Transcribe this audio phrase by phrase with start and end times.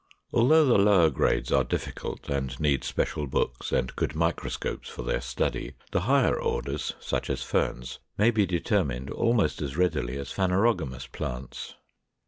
[0.33, 5.21] Although the lower grades are difficult, and need special books and good microscopes for their
[5.21, 11.05] study, the higher orders, such as Ferns, may be determined almost as readily as phanerogamous
[11.11, 11.75] plants.